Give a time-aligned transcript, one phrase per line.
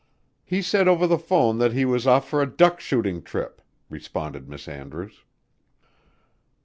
[0.43, 4.49] "He said over the 'phone that he was off for a duck shooting trip," responded
[4.49, 5.21] Miss Andrews.